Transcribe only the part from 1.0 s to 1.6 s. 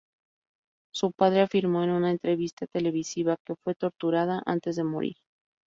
padre